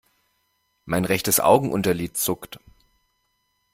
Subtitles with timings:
[0.85, 2.57] Mein rechtes Augenunterlid zuckt.